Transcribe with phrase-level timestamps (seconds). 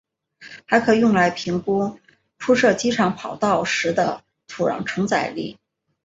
[0.65, 1.99] 还可用来评估
[2.39, 5.59] 铺设机场跑道时的土壤承载力。